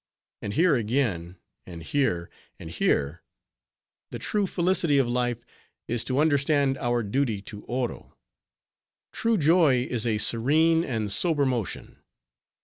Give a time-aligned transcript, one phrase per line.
[0.41, 5.45] And here again, and here, and here:—The true felicity of life
[5.87, 11.99] is to understand our duty to Oro.'—'True joy is a serene and sober motion.